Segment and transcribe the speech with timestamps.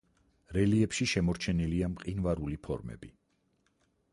[0.55, 3.13] რელიეფში შემორჩენილია მყინვარული ფორმები.